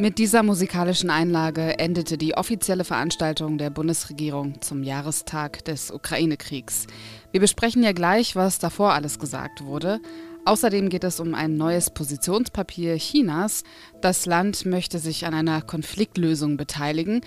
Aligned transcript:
Mit 0.00 0.18
dieser 0.18 0.44
musikalischen 0.44 1.10
Einlage 1.10 1.80
endete 1.80 2.18
die 2.18 2.36
offizielle 2.36 2.84
Veranstaltung 2.84 3.58
der 3.58 3.70
Bundesregierung 3.70 4.62
zum 4.62 4.84
Jahrestag 4.84 5.64
des 5.64 5.90
Ukraine-Kriegs. 5.90 6.86
Wir 7.32 7.40
besprechen 7.40 7.82
ja 7.82 7.90
gleich, 7.90 8.36
was 8.36 8.60
davor 8.60 8.92
alles 8.92 9.18
gesagt 9.18 9.64
wurde. 9.64 9.98
Außerdem 10.44 10.88
geht 10.88 11.02
es 11.02 11.18
um 11.18 11.34
ein 11.34 11.56
neues 11.56 11.90
Positionspapier 11.90 12.96
Chinas. 12.96 13.64
Das 14.00 14.24
Land 14.24 14.66
möchte 14.66 15.00
sich 15.00 15.26
an 15.26 15.34
einer 15.34 15.62
Konfliktlösung 15.62 16.56
beteiligen 16.56 17.22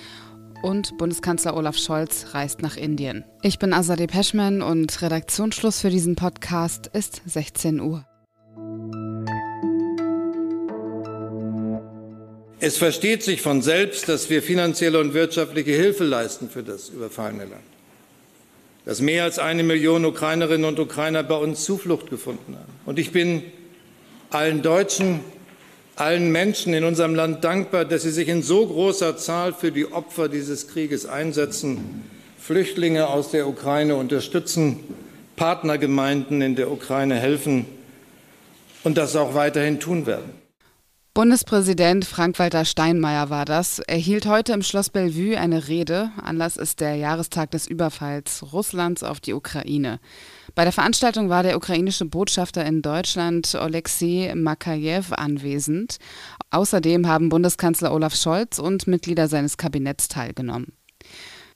und 0.62 0.98
Bundeskanzler 0.98 1.56
Olaf 1.56 1.78
Scholz 1.78 2.28
reist 2.34 2.62
nach 2.62 2.78
Indien. 2.78 3.24
Ich 3.42 3.60
bin 3.60 3.74
Azadeh 3.74 4.08
Peschman 4.08 4.62
und 4.62 5.02
Redaktionsschluss 5.02 5.82
für 5.82 5.90
diesen 5.90 6.16
Podcast 6.16 6.88
ist 6.94 7.22
16 7.26 7.80
Uhr. 7.80 8.06
Es 12.64 12.78
versteht 12.78 13.24
sich 13.24 13.42
von 13.42 13.64
selbst, 13.64 14.08
dass 14.08 14.30
wir 14.30 14.44
finanzielle 14.44 15.00
und 15.00 15.16
wirtschaftliche 15.16 15.72
Hilfe 15.72 16.04
leisten 16.04 16.48
für 16.48 16.62
das 16.62 16.90
überfallene 16.90 17.46
Land. 17.46 17.64
Dass 18.86 19.02
mehr 19.02 19.24
als 19.24 19.40
eine 19.40 19.64
Million 19.64 20.06
Ukrainerinnen 20.06 20.66
und 20.66 20.80
Ukrainer 20.80 21.24
bei 21.24 21.38
uns 21.38 21.64
Zuflucht 21.64 22.12
gefunden 22.12 22.56
haben. 22.56 22.72
Und 22.86 23.00
ich 23.00 23.12
bin 23.12 23.44
allen 24.30 24.62
Deutschen, 24.62 25.22
allen 25.96 26.32
Menschen 26.32 26.74
in 26.74 26.84
unserem 26.84 27.16
Land 27.16 27.44
dankbar, 27.44 27.86
dass 27.86 28.04
sie 28.04 28.12
sich 28.12 28.28
in 28.28 28.44
so 28.44 28.66
großer 28.66 29.18
Zahl 29.18 29.54
für 29.54 29.72
die 29.72 29.92
Opfer 29.92 30.30
dieses 30.30 30.68
Krieges 30.68 31.06
einsetzen, 31.06 32.04
Flüchtlinge 32.40 33.08
aus 33.08 33.32
der 33.32 33.48
Ukraine 33.48 33.96
unterstützen, 33.96 34.80
Partnergemeinden 35.36 36.42
in 36.42 36.56
der 36.56 36.72
Ukraine 36.72 37.16
helfen 37.16 37.66
und 38.84 38.98
das 38.98 39.16
auch 39.16 39.36
weiterhin 39.36 39.80
tun 39.80 40.06
werden. 40.06 40.41
Bundespräsident 41.14 42.06
Frank-Walter 42.06 42.64
Steinmeier 42.64 43.30
war 43.30 43.44
das. 43.44 43.80
Er 43.80 43.98
hielt 43.98 44.26
heute 44.26 44.54
im 44.54 44.62
Schloss 44.62 44.90
Bellevue 44.90 45.38
eine 45.38 45.68
Rede. 45.68 46.10
Anlass 46.22 46.56
ist 46.56 46.80
der 46.80 46.96
Jahrestag 46.96 47.52
des 47.52 47.68
Überfalls 47.68 48.54
Russlands 48.54 49.04
auf 49.04 49.20
die 49.20 49.34
Ukraine. 49.34 50.00
Bei 50.56 50.64
der 50.64 50.72
Veranstaltung 50.72 51.28
war 51.28 51.44
der 51.44 51.58
ukrainische 51.58 52.06
Botschafter 52.06 52.64
in 52.64 52.82
Deutschland 52.82 53.56
Oleksiy 53.56 54.34
Makajew 54.36 55.12
anwesend. 55.12 55.98
Außerdem 56.50 57.06
haben 57.06 57.28
Bundeskanzler 57.28 57.94
Olaf 57.94 58.16
Scholz 58.16 58.58
und 58.58 58.88
Mitglieder 58.88 59.28
seines 59.28 59.58
Kabinetts 59.58 60.08
teilgenommen. 60.08 60.78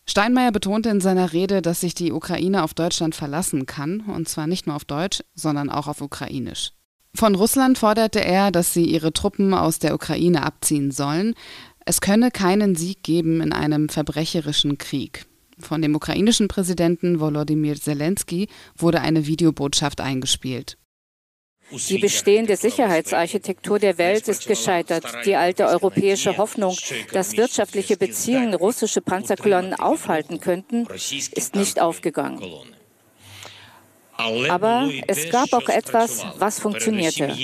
Steinmeier 0.05 0.51
betonte 0.51 0.89
in 0.89 0.99
seiner 0.99 1.31
Rede, 1.31 1.61
dass 1.61 1.79
sich 1.79 1.95
die 1.95 2.11
Ukraine 2.11 2.61
auf 2.61 2.73
Deutschland 2.73 3.15
verlassen 3.15 3.65
kann, 3.65 4.01
und 4.01 4.27
zwar 4.27 4.47
nicht 4.47 4.67
nur 4.67 4.75
auf 4.75 4.83
Deutsch, 4.83 5.23
sondern 5.33 5.69
auch 5.69 5.87
auf 5.87 6.01
Ukrainisch. 6.01 6.73
Von 7.15 7.35
Russland 7.35 7.77
forderte 7.77 8.23
er, 8.23 8.51
dass 8.51 8.73
sie 8.73 8.83
ihre 8.83 9.13
Truppen 9.13 9.53
aus 9.53 9.79
der 9.79 9.93
Ukraine 9.95 10.43
abziehen 10.43 10.91
sollen. 10.91 11.33
Es 11.85 12.01
könne 12.01 12.29
keinen 12.29 12.75
Sieg 12.75 13.03
geben 13.03 13.39
in 13.41 13.53
einem 13.53 13.87
verbrecherischen 13.87 14.77
Krieg. 14.77 15.25
Von 15.57 15.81
dem 15.81 15.95
ukrainischen 15.95 16.49
Präsidenten 16.49 17.21
Volodymyr 17.21 17.75
Zelensky 17.75 18.49
wurde 18.77 18.99
eine 18.99 19.27
Videobotschaft 19.27 20.01
eingespielt. 20.01 20.77
Die 21.71 21.97
bestehende 21.97 22.57
Sicherheitsarchitektur 22.57 23.79
der 23.79 23.97
Welt 23.97 24.27
ist 24.27 24.45
gescheitert. 24.45 25.05
Die 25.25 25.35
alte 25.35 25.65
europäische 25.65 26.37
Hoffnung, 26.37 26.75
dass 27.11 27.37
wirtschaftliche 27.37 27.97
Beziehungen 27.97 28.53
russische 28.53 29.01
Panzerkolonnen 29.01 29.73
aufhalten 29.73 30.39
könnten, 30.39 30.85
ist 30.93 31.55
nicht 31.55 31.79
aufgegangen. 31.81 32.41
Aber 34.17 34.89
es 35.07 35.29
gab 35.29 35.53
auch 35.53 35.69
etwas, 35.69 36.25
was 36.37 36.59
funktionierte. 36.59 37.35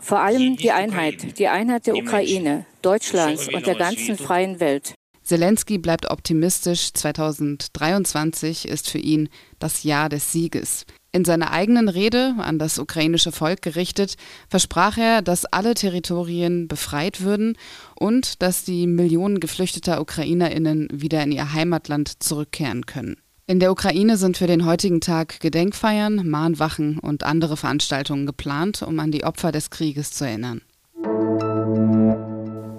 Vor 0.00 0.20
allem 0.20 0.56
die 0.56 0.70
Einheit, 0.70 1.38
die 1.38 1.48
Einheit 1.48 1.86
der 1.86 1.96
Ukraine, 1.96 2.66
Deutschlands 2.82 3.48
und 3.48 3.66
der 3.66 3.74
ganzen 3.74 4.16
freien 4.16 4.60
Welt. 4.60 4.94
Zelensky 5.26 5.78
bleibt 5.78 6.08
optimistisch. 6.08 6.92
2023 6.92 8.68
ist 8.68 8.88
für 8.88 8.98
ihn 8.98 9.28
das 9.58 9.82
Jahr 9.82 10.08
des 10.08 10.30
Sieges. 10.30 10.86
In 11.10 11.24
seiner 11.24 11.50
eigenen 11.50 11.88
Rede 11.88 12.36
an 12.38 12.58
das 12.58 12.78
ukrainische 12.78 13.32
Volk 13.32 13.62
gerichtet, 13.62 14.16
versprach 14.48 14.98
er, 14.98 15.22
dass 15.22 15.46
alle 15.46 15.74
Territorien 15.74 16.68
befreit 16.68 17.22
würden 17.22 17.56
und 17.98 18.42
dass 18.42 18.64
die 18.64 18.86
Millionen 18.86 19.40
geflüchteter 19.40 20.00
Ukrainerinnen 20.00 20.88
wieder 20.92 21.22
in 21.22 21.32
ihr 21.32 21.52
Heimatland 21.52 22.22
zurückkehren 22.22 22.86
können. 22.86 23.16
In 23.48 23.60
der 23.60 23.70
Ukraine 23.70 24.16
sind 24.16 24.36
für 24.36 24.48
den 24.48 24.66
heutigen 24.66 25.00
Tag 25.00 25.38
Gedenkfeiern, 25.38 26.28
Mahnwachen 26.28 26.98
und 26.98 27.22
andere 27.22 27.56
Veranstaltungen 27.56 28.26
geplant, 28.26 28.82
um 28.82 28.98
an 28.98 29.12
die 29.12 29.22
Opfer 29.22 29.52
des 29.52 29.70
Krieges 29.70 30.10
zu 30.10 30.24
erinnern. 30.26 30.62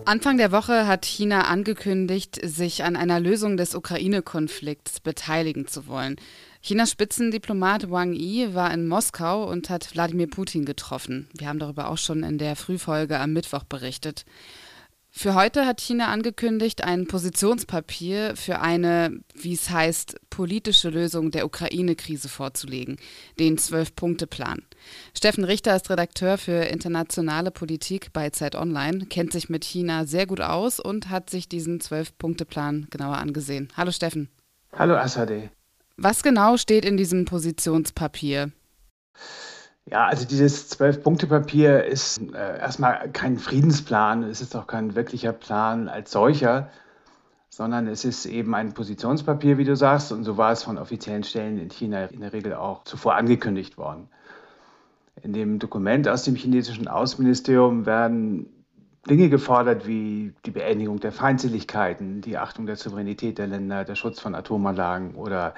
Anfang 0.04 0.36
der 0.36 0.52
Woche 0.52 0.86
hat 0.86 1.06
China 1.06 1.44
angekündigt, 1.44 2.38
sich 2.44 2.84
an 2.84 2.98
einer 2.98 3.22
Lösung 3.22 3.56
des 3.56 3.76
Ukraine-Konflikts 3.76 5.00
beteiligen 5.00 5.68
zu 5.68 5.88
wollen. 5.88 6.18
Chinas 6.62 6.92
Spitzendiplomat 6.92 7.90
Wang 7.90 8.12
Yi 8.12 8.54
war 8.54 8.74
in 8.74 8.90
Moskau 8.90 9.50
und 9.50 9.70
hat 9.70 9.94
Wladimir 9.94 10.28
Putin 10.28 10.66
getroffen. 10.66 11.30
Wir 11.34 11.48
haben 11.48 11.60
darüber 11.60 11.88
auch 11.88 11.98
schon 11.98 12.24
in 12.24 12.38
der 12.40 12.58
Frühfolge 12.58 13.20
am 13.20 13.32
Mittwoch 13.32 13.64
berichtet. 13.64 14.26
Für 15.18 15.34
heute 15.34 15.66
hat 15.66 15.82
China 15.82 16.10
angekündigt, 16.10 16.84
ein 16.84 17.08
Positionspapier 17.08 18.36
für 18.36 18.60
eine, 18.60 19.20
wie 19.34 19.54
es 19.54 19.72
heißt, 19.72 20.16
politische 20.30 20.92
Lösung 20.92 21.32
der 21.32 21.48
Ukraine-Krise 21.48 22.30
vorzulegen, 22.30 22.98
den 23.40 23.58
Zwölf-Punkte-Plan. 23.58 24.62
Steffen 25.16 25.44
Richter 25.44 25.76
ist 25.76 25.90
Redakteur 25.90 26.38
für 26.38 26.66
internationale 26.66 27.50
Politik 27.50 28.14
bei 28.14 28.30
Zeit 28.30 28.54
Online, 28.54 29.08
kennt 29.08 29.32
sich 29.32 29.50
mit 29.50 29.66
China 29.66 30.06
sehr 30.06 30.28
gut 30.28 30.40
aus 30.40 30.80
und 30.80 31.10
hat 31.10 31.32
sich 31.32 31.50
diesen 31.50 31.80
Zwölf-Punkte-Plan 31.82 32.86
genauer 32.92 33.18
angesehen. 33.18 33.70
Hallo 33.76 33.90
Steffen. 33.90 34.30
Hallo 34.72 34.98
Asade. 34.98 35.50
Was 35.96 36.22
genau 36.22 36.58
steht 36.58 36.86
in 36.86 36.96
diesem 36.96 37.26
Positionspapier? 37.26 38.52
Ja, 39.90 40.06
also 40.08 40.26
dieses 40.28 40.68
Zwölf-Punkte-Papier 40.68 41.86
ist 41.86 42.20
äh, 42.34 42.60
erstmal 42.60 43.10
kein 43.12 43.38
Friedensplan, 43.38 44.24
es 44.24 44.42
ist 44.42 44.54
auch 44.56 44.68
kein 44.68 44.96
wirklicher 44.96 45.32
Plan 45.32 45.88
als 45.88 46.12
solcher, 46.12 46.70
sondern 47.48 47.88
es 47.88 48.04
ist 48.04 48.26
eben 48.26 48.54
ein 48.54 48.74
Positionspapier, 48.74 49.58
wie 49.58 49.64
du 49.64 49.78
sagst, 49.78 50.12
und 50.12 50.26
so 50.26 50.36
war 50.36 50.52
es 50.52 50.64
von 50.64 50.78
offiziellen 50.78 51.24
Stellen 51.24 51.58
in 51.58 51.70
China 51.70 52.04
in 52.06 52.20
der 52.20 52.34
Regel 52.34 52.54
auch 52.54 52.84
zuvor 52.84 53.16
angekündigt 53.16 53.78
worden. 53.78 54.10
In 55.24 55.32
dem 55.32 55.58
Dokument 55.58 56.08
aus 56.10 56.24
dem 56.24 56.36
chinesischen 56.36 56.90
Außenministerium 56.90 57.86
werden 57.86 58.50
Dinge 59.10 59.30
gefordert 59.30 59.88
wie 59.88 60.34
die 60.46 60.52
Beendigung 60.52 61.00
der 61.00 61.14
Feindseligkeiten, 61.14 62.20
die 62.20 62.38
Achtung 62.38 62.66
der 62.66 62.76
Souveränität 62.76 63.38
der 63.38 63.48
Länder, 63.48 63.86
der 63.86 63.96
Schutz 63.96 64.20
von 64.20 64.36
Atomanlagen 64.36 65.16
oder 65.16 65.54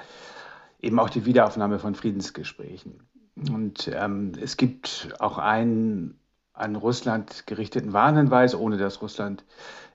eben 0.80 1.00
auch 1.00 1.10
die 1.10 1.26
Wiederaufnahme 1.26 1.80
von 1.80 1.96
Friedensgesprächen. 1.96 3.09
Und 3.48 3.90
ähm, 3.94 4.32
es 4.40 4.56
gibt 4.56 5.14
auch 5.18 5.38
einen 5.38 6.18
an 6.52 6.76
Russland 6.76 7.46
gerichteten 7.46 7.92
Warnhinweis, 7.92 8.54
ohne 8.54 8.76
dass 8.76 9.00
Russland 9.00 9.44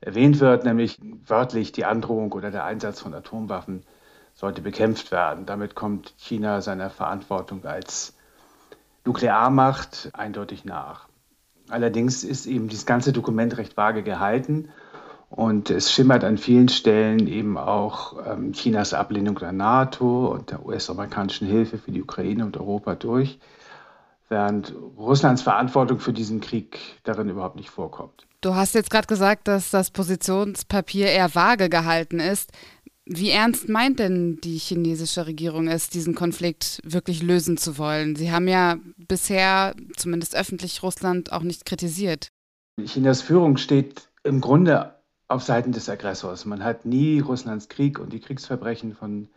erwähnt 0.02 0.40
wird, 0.40 0.66
nämlich 0.66 1.00
wörtlich 1.26 1.72
die 1.72 1.86
Androhung 1.86 2.32
oder 2.32 2.50
der 2.50 2.66
Einsatz 2.66 3.02
von 3.02 3.14
Atomwaffen 3.14 3.84
sollte 4.34 4.62
bekämpft 4.62 5.12
werden. 5.12 5.46
Damit 5.46 5.76
kommt 5.76 6.14
China 6.18 6.62
seiner 6.62 6.90
Verantwortung 6.90 7.66
als 7.66 8.16
Nuklearmacht 9.06 10.10
eindeutig 10.14 10.66
nach. 10.66 11.08
Allerdings 11.70 12.24
ist 12.24 12.46
eben 12.46 12.68
dieses 12.68 12.86
ganze 12.86 13.14
Dokument 13.14 13.58
recht 13.58 13.78
vage 13.78 14.04
gehalten 14.04 14.70
und 15.35 15.69
es 15.69 15.91
schimmert 15.91 16.23
an 16.23 16.38
vielen 16.38 16.69
Stellen 16.69 17.28
eben 17.28 17.57
auch 17.57 18.16
ähm, 18.25 18.53
Chinas 18.53 18.94
Ablehnung 18.94 19.38
der 19.38 19.51
NATO 19.51 20.28
und 20.28 20.51
der 20.51 20.66
US-amerikanischen 20.66 21.46
Hilfe 21.46 21.78
für 21.78 21.91
die 21.91 22.01
Ukraine 22.01 22.46
und 22.46 22.55
Europa 22.55 22.96
durch, 22.96 23.37
während 24.29 24.73
Russlands 24.97 25.41
Verantwortung 25.41 25.99
für 25.99 26.14
diesen 26.14 26.40
Krieg 26.40 26.79
darin 27.03 27.28
überhaupt 27.28 27.58
nicht 27.58 27.70
vorkommt. 27.70 28.26
Du 28.40 28.55
hast 28.55 28.76
jetzt 28.76 28.90
gerade 28.90 29.08
gesagt, 29.08 29.49
dass 29.49 29.72
das 29.72 29.91
Positionspapier 29.91 31.08
eher 31.08 31.35
vage 31.35 31.67
gehalten 31.67 32.22
ist. 32.22 32.52
Wie 33.05 33.29
ernst 33.29 33.67
meint 33.67 33.99
denn 33.99 34.40
die 34.41 34.58
chinesische 34.58 35.28
Regierung 35.28 35.67
es, 35.67 35.90
diesen 35.90 36.16
Konflikt 36.16 36.79
wirklich 36.85 37.22
lösen 37.22 37.58
zu 37.58 37.78
wollen? 37.78 38.16
Sie 38.16 38.31
haben 38.31 38.47
ja 38.47 38.78
bisher, 39.09 39.76
zumindest 39.97 40.34
öffentlich, 40.34 40.81
Russland 40.81 41.34
auch 41.34 41.43
nicht 41.43 41.66
kritisiert. 41.66 42.29
Chinas 42.84 43.22
Führung 43.22 43.58
steht 43.58 44.09
im 44.23 44.41
Grunde 44.41 44.95
auf 45.28 45.44
Seiten 45.44 45.72
des 45.72 45.90
Aggressors. 45.90 46.46
Man 46.46 46.64
hat 46.64 46.86
nie 46.86 47.20
Russlands 47.20 47.70
Krieg 47.70 48.00
und 48.00 48.14
die 48.14 48.20
Kriegsverbrechen 48.20 48.96
von 48.96 49.28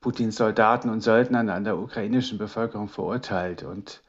Putins 0.00 0.36
Soldaten 0.36 0.88
und 0.88 1.02
Söldnern 1.02 1.48
an 1.50 1.64
der 1.64 1.78
ukrainischen 1.78 2.38
Bevölkerung 2.38 2.88
verurteilt. 2.88 3.62
Und 3.62 4.02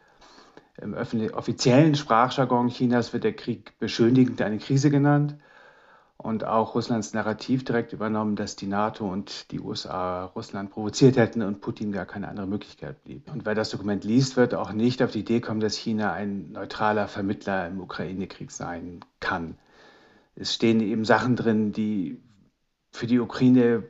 im 0.81 0.93
offiziellen 0.93 1.95
Sprachjargon 1.95 2.69
Chinas 2.69 3.13
wird 3.13 3.23
der 3.23 3.33
Krieg 3.33 3.77
beschönigend 3.77 4.41
eine 4.41 4.57
Krise 4.57 4.89
genannt. 4.89 5.35
und 6.21 6.45
auch 6.45 6.75
Russlands 6.75 7.13
Narrativ 7.13 7.63
direkt 7.65 7.93
übernommen, 7.93 8.35
dass 8.35 8.55
die 8.55 8.67
NATO 8.67 9.11
und 9.11 9.51
die 9.51 9.59
USA 9.59 10.25
Russland 10.25 10.69
provoziert 10.69 11.17
hätten 11.17 11.41
und 11.41 11.61
Putin 11.61 11.91
gar 11.91 12.05
keine 12.05 12.27
andere 12.27 12.45
Möglichkeit 12.45 13.03
blieb. 13.03 13.31
Und 13.31 13.45
wer 13.45 13.55
das 13.55 13.69
Dokument 13.71 14.03
liest, 14.03 14.37
wird 14.37 14.53
auch 14.53 14.71
nicht 14.71 15.01
auf 15.01 15.11
die 15.11 15.21
Idee 15.21 15.41
kommen, 15.41 15.61
dass 15.61 15.75
China 15.75 16.13
ein 16.13 16.51
neutraler 16.51 17.07
Vermittler 17.07 17.67
im 17.67 17.81
Ukraine-Krieg 17.81 18.51
sein 18.51 18.99
kann. 19.19 19.57
Es 20.41 20.53
stehen 20.53 20.81
eben 20.81 21.05
Sachen 21.05 21.35
drin, 21.35 21.71
die 21.71 22.21
für 22.91 23.07
die 23.07 23.19
Ukraine 23.19 23.83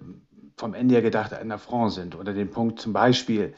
vom 0.58 0.74
Ende 0.74 0.96
her 0.96 1.02
gedacht 1.02 1.34
ein 1.34 1.52
Affront 1.52 1.94
sind. 1.94 2.16
Unter 2.16 2.34
dem 2.34 2.52
Punkt 2.52 2.80
zum 2.80 2.94
Beispiel 2.94 3.54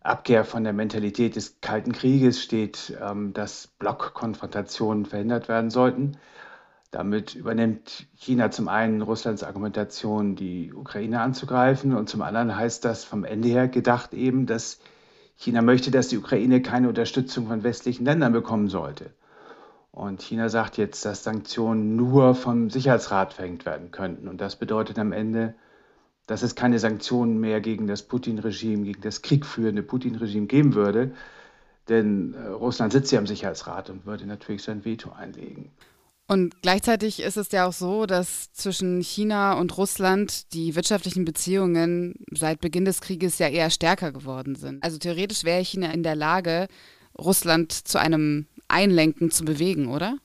Abkehr 0.00 0.44
von 0.44 0.64
der 0.64 0.72
Mentalität 0.72 1.36
des 1.36 1.60
Kalten 1.60 1.92
Krieges 1.92 2.42
steht, 2.42 2.96
ähm, 3.00 3.32
dass 3.32 3.68
Blockkonfrontationen 3.78 5.06
verhindert 5.06 5.48
werden 5.48 5.70
sollten 5.70 6.16
damit 6.92 7.34
übernimmt 7.34 8.06
China 8.14 8.50
zum 8.50 8.68
einen 8.68 9.00
Russlands 9.00 9.42
Argumentation, 9.42 10.36
die 10.36 10.74
Ukraine 10.74 11.22
anzugreifen, 11.22 11.94
und 11.96 12.08
zum 12.08 12.20
anderen 12.20 12.54
heißt 12.54 12.84
das 12.84 13.02
vom 13.02 13.24
Ende 13.24 13.48
her 13.48 13.66
gedacht 13.66 14.12
eben, 14.12 14.44
dass 14.44 14.78
China 15.34 15.62
möchte, 15.62 15.90
dass 15.90 16.08
die 16.08 16.18
Ukraine 16.18 16.60
keine 16.60 16.90
Unterstützung 16.90 17.46
von 17.48 17.64
westlichen 17.64 18.04
Ländern 18.04 18.34
bekommen 18.34 18.68
sollte. 18.68 19.10
Und 19.92 20.22
China 20.22 20.48
sagt 20.48 20.78
jetzt, 20.78 21.04
dass 21.04 21.22
Sanktionen 21.22 21.96
nur 21.96 22.34
vom 22.34 22.70
Sicherheitsrat 22.70 23.34
verhängt 23.34 23.66
werden 23.66 23.90
könnten. 23.90 24.26
Und 24.26 24.40
das 24.40 24.56
bedeutet 24.56 24.98
am 24.98 25.12
Ende, 25.12 25.54
dass 26.26 26.42
es 26.42 26.54
keine 26.54 26.78
Sanktionen 26.78 27.38
mehr 27.38 27.60
gegen 27.60 27.86
das 27.86 28.02
Putin-Regime, 28.02 28.84
gegen 28.84 29.02
das 29.02 29.20
kriegführende 29.20 29.82
Putin-Regime 29.82 30.46
geben 30.46 30.74
würde. 30.74 31.12
Denn 31.88 32.32
äh, 32.34 32.48
Russland 32.48 32.92
sitzt 32.92 33.12
ja 33.12 33.18
im 33.18 33.26
Sicherheitsrat 33.26 33.90
und 33.90 34.06
würde 34.06 34.26
natürlich 34.26 34.62
sein 34.62 34.84
Veto 34.84 35.10
einlegen. 35.10 35.70
Und 36.26 36.62
gleichzeitig 36.62 37.20
ist 37.20 37.36
es 37.36 37.52
ja 37.52 37.66
auch 37.66 37.72
so, 37.74 38.06
dass 38.06 38.50
zwischen 38.52 39.02
China 39.02 39.54
und 39.54 39.76
Russland 39.76 40.54
die 40.54 40.74
wirtschaftlichen 40.74 41.26
Beziehungen 41.26 42.14
seit 42.30 42.60
Beginn 42.60 42.86
des 42.86 43.02
Krieges 43.02 43.38
ja 43.38 43.48
eher 43.48 43.68
stärker 43.68 44.12
geworden 44.12 44.54
sind. 44.54 44.82
Also 44.82 44.96
theoretisch 44.96 45.44
wäre 45.44 45.62
China 45.62 45.90
in 45.90 46.02
der 46.02 46.16
Lage, 46.16 46.68
Russland 47.18 47.72
zu 47.72 47.98
einem 47.98 48.46
Einlenken 48.72 49.30
zu 49.30 49.44
bewegen, 49.44 49.88
oder? 49.88 50.16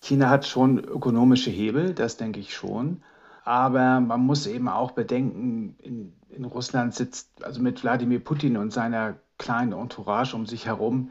China 0.00 0.30
hat 0.30 0.46
schon 0.46 0.78
ökonomische 0.78 1.50
Hebel, 1.50 1.94
das 1.94 2.16
denke 2.16 2.40
ich 2.40 2.54
schon. 2.54 3.02
Aber 3.44 4.00
man 4.00 4.20
muss 4.20 4.46
eben 4.46 4.68
auch 4.68 4.92
bedenken, 4.92 5.74
in, 5.78 6.12
in 6.28 6.44
Russland 6.44 6.94
sitzt, 6.94 7.42
also 7.42 7.60
mit 7.62 7.82
Wladimir 7.82 8.20
Putin 8.20 8.56
und 8.56 8.72
seiner 8.72 9.16
kleinen 9.38 9.72
Entourage 9.72 10.34
um 10.34 10.46
sich 10.46 10.66
herum, 10.66 11.10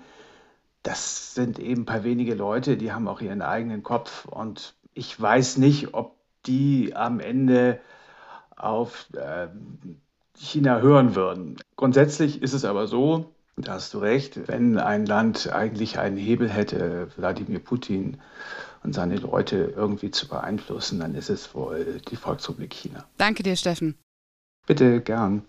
das 0.84 1.34
sind 1.34 1.60
eben 1.60 1.82
ein 1.82 1.86
paar 1.86 2.04
wenige 2.04 2.36
Leute, 2.36 2.78
die 2.78 2.94
haben 2.94 3.08
auch 3.08 3.20
ihren 3.20 3.42
eigenen 3.42 3.84
Kopf. 3.84 4.26
Und 4.26 4.76
ich 4.94 5.20
weiß 5.20 5.58
nicht, 5.58 5.94
ob 5.94 6.16
die 6.46 6.96
am 6.96 7.20
Ende 7.20 7.80
auf 8.56 9.08
äh, 9.14 9.48
China 10.38 10.80
hören 10.80 11.16
würden. 11.16 11.58
Grundsätzlich 11.76 12.42
ist 12.42 12.54
es 12.54 12.64
aber 12.64 12.88
so, 12.88 13.34
da 13.58 13.74
hast 13.74 13.94
du 13.94 14.00
recht, 14.00 14.48
wenn 14.48 14.78
ein 14.78 15.06
Land 15.06 15.52
eigentlich 15.52 15.98
einen 15.98 16.18
Hebel 16.18 16.50
hätte, 16.50 17.08
Wladimir 17.18 17.60
Putin 17.60 18.18
und 18.84 18.94
seine 18.94 19.16
Leute 19.18 19.74
irgendwie 19.76 20.12
zu 20.12 20.28
beeinflussen, 20.28 21.00
dann 21.00 21.16
ist 21.16 21.30
es 21.30 21.56
wohl 21.56 22.00
die 22.10 22.16
Volksrepublik 22.16 22.74
China. 22.74 23.04
Danke 23.18 23.42
dir, 23.42 23.56
Steffen. 23.56 23.96
Bitte, 24.68 25.02
gern. 25.02 25.42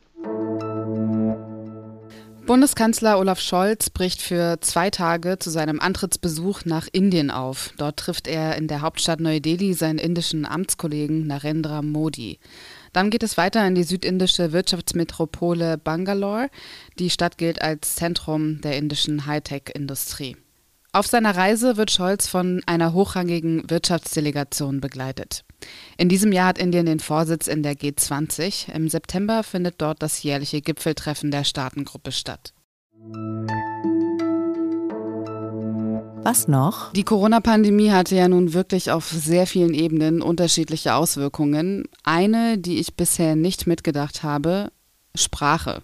Bundeskanzler 2.47 3.19
Olaf 3.19 3.41
Scholz 3.41 3.91
bricht 3.91 4.23
für 4.23 4.59
zwei 4.63 4.89
Tage 4.89 5.39
zu 5.39 5.51
seinem 5.51 5.81
Antrittsbesuch 5.81 6.65
nach 6.65 6.89
Indien 6.91 7.31
auf. 7.31 7.75
Dort 7.77 7.99
trifft 7.99 8.27
er 8.27 8.57
in 8.57 8.69
der 8.69 8.81
Hauptstadt 8.81 9.21
Neu-Delhi 9.21 9.75
seinen 9.75 9.99
indischen 9.99 10.47
Amtskollegen 10.47 11.27
Narendra 11.27 11.83
Modi. 11.83 12.39
Dann 12.99 13.11
geht 13.11 13.23
es 13.23 13.37
weiter 13.37 13.65
in 13.65 13.77
die 13.77 13.85
südindische 13.85 14.51
Wirtschaftsmetropole 14.51 15.79
Bangalore. 15.79 16.51
Die 16.99 17.11
Stadt 17.11 17.39
gilt 17.39 17.63
als 17.63 17.95
Zentrum 17.95 18.61
der 18.61 18.77
indischen 18.77 19.25
Hightech-Industrie. 19.25 20.37
Auf 20.91 21.07
seiner 21.07 21.37
Reise 21.37 21.77
wird 21.77 21.93
Scholz 21.93 22.27
von 22.27 22.61
einer 22.67 22.95
hochrangigen 22.95 23.71
Wirtschaftsdelegation 23.71 24.81
begleitet. 24.81 25.45
In 25.97 26.09
diesem 26.09 26.33
Jahr 26.33 26.49
hat 26.49 26.59
Indien 26.59 26.87
den 26.87 26.99
Vorsitz 26.99 27.47
in 27.47 27.63
der 27.63 27.77
G20. 27.77 28.75
Im 28.75 28.89
September 28.89 29.45
findet 29.45 29.77
dort 29.79 30.03
das 30.03 30.25
jährliche 30.25 30.61
Gipfeltreffen 30.61 31.31
der 31.31 31.45
Staatengruppe 31.45 32.11
statt. 32.11 32.53
Was 36.23 36.49
noch? 36.49 36.93
Die 36.93 37.05
Corona-Pandemie 37.05 37.91
hatte 37.91 38.17
ja 38.17 38.29
nun 38.29 38.53
wirklich 38.53 38.91
auf 38.91 39.09
sehr 39.09 39.47
vielen 39.47 39.73
Ebenen 39.73 40.21
unterschiedliche 40.21 40.95
Auswirkungen. 40.95 41.85
Eine, 42.03 42.59
die 42.59 42.79
ich 42.79 42.95
bisher 42.95 43.37
nicht 43.37 43.67
mitgedacht 43.67 44.23
habe, 44.23 44.71
Sprache. 45.15 45.83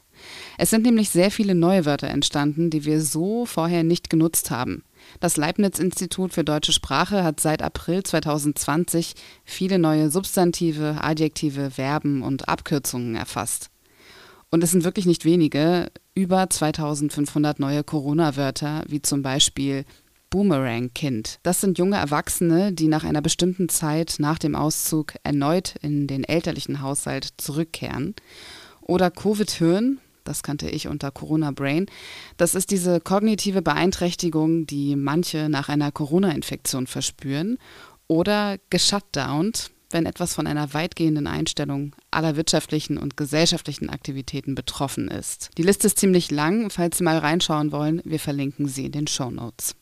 Es 0.58 0.70
sind 0.70 0.84
nämlich 0.84 1.10
sehr 1.10 1.30
viele 1.30 1.54
neue 1.54 1.84
Wörter 1.86 2.08
entstanden, 2.08 2.70
die 2.70 2.84
wir 2.84 3.00
so 3.00 3.46
vorher 3.46 3.82
nicht 3.82 4.10
genutzt 4.10 4.50
haben. 4.50 4.84
Das 5.20 5.36
Leibniz-Institut 5.36 6.32
für 6.32 6.44
deutsche 6.44 6.72
Sprache 6.72 7.24
hat 7.24 7.40
seit 7.40 7.62
April 7.62 8.02
2020 8.02 9.14
viele 9.44 9.78
neue 9.78 10.10
Substantive, 10.10 10.98
Adjektive, 11.00 11.70
Verben 11.70 12.22
und 12.22 12.48
Abkürzungen 12.48 13.16
erfasst. 13.16 13.70
Und 14.50 14.62
es 14.62 14.70
sind 14.70 14.84
wirklich 14.84 15.06
nicht 15.06 15.24
wenige, 15.24 15.90
über 16.14 16.48
2500 16.48 17.58
neue 17.58 17.82
Corona-Wörter, 17.82 18.84
wie 18.86 19.02
zum 19.02 19.22
Beispiel 19.22 19.84
Boomerang-Kind. 20.34 21.38
Das 21.44 21.60
sind 21.60 21.78
junge 21.78 21.94
Erwachsene, 21.94 22.72
die 22.72 22.88
nach 22.88 23.04
einer 23.04 23.22
bestimmten 23.22 23.68
Zeit 23.68 24.16
nach 24.18 24.40
dem 24.40 24.56
Auszug 24.56 25.14
erneut 25.22 25.76
in 25.80 26.08
den 26.08 26.24
elterlichen 26.24 26.80
Haushalt 26.80 27.34
zurückkehren. 27.36 28.16
Oder 28.80 29.12
Covid-Hirn, 29.12 30.00
das 30.24 30.42
kannte 30.42 30.68
ich 30.68 30.88
unter 30.88 31.12
Corona 31.12 31.52
Brain. 31.52 31.86
Das 32.36 32.56
ist 32.56 32.72
diese 32.72 32.98
kognitive 32.98 33.62
Beeinträchtigung, 33.62 34.66
die 34.66 34.96
manche 34.96 35.48
nach 35.48 35.68
einer 35.68 35.92
Corona-Infektion 35.92 36.88
verspüren. 36.88 37.56
Oder 38.08 38.58
geshutdownt, 38.70 39.70
wenn 39.90 40.04
etwas 40.04 40.34
von 40.34 40.48
einer 40.48 40.74
weitgehenden 40.74 41.28
Einstellung 41.28 41.94
aller 42.10 42.34
wirtschaftlichen 42.34 42.98
und 42.98 43.16
gesellschaftlichen 43.16 43.88
Aktivitäten 43.88 44.56
betroffen 44.56 45.06
ist. 45.06 45.50
Die 45.58 45.62
Liste 45.62 45.86
ist 45.86 46.00
ziemlich 46.00 46.32
lang. 46.32 46.70
Falls 46.70 46.98
Sie 46.98 47.04
mal 47.04 47.18
reinschauen 47.18 47.70
wollen, 47.70 48.02
wir 48.04 48.18
verlinken 48.18 48.66
sie 48.66 48.86
in 48.86 48.92
den 48.92 49.06
Show 49.06 49.30
Notes. 49.30 49.76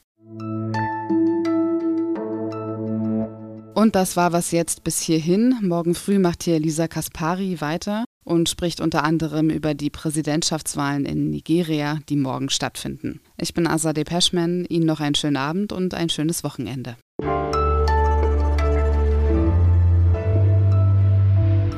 Und 3.75 3.97
das 3.97 4.17
war 4.17 4.33
was 4.33 4.53
jetzt 4.53 4.85
bis 4.85 5.01
hierhin. 5.01 5.57
Morgen 5.61 5.97
früh 5.97 6.21
macht 6.21 6.45
hier 6.45 6.61
Lisa 6.61 6.87
Kaspari 6.87 7.61
weiter 7.61 8.05
und 8.25 8.49
spricht 8.49 8.81
unter 8.81 9.03
anderem 9.03 9.51
über 9.51 9.75
die 9.75 9.91
Präsidentschaftswahlen 9.91 11.05
in 11.05 11.31
Nigeria, 11.31 11.99
die 12.09 12.17
morgen 12.17 12.49
stattfinden. 12.49 13.21
Ich 13.37 13.55
bin 13.55 13.67
Azadeh 13.67 14.05
Peschman, 14.05 14.65
Ihnen 14.67 14.87
noch 14.87 15.01
einen 15.01 15.17
schönen 15.17 15.37
Abend 15.37 15.73
und 15.73 15.95
ein 15.95 16.11
schönes 16.11 16.45
Wochenende. 16.45 16.97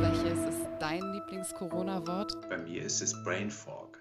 Welches 0.03 0.39
ist 0.51 0.67
dein 0.81 1.01
Lieblings-Corona-Wort? 1.13 2.51
Bei 2.51 2.59
mir 2.59 2.83
ist 2.83 3.01
es 3.01 3.15
Brain 3.25 3.51
Fog. 3.51 3.94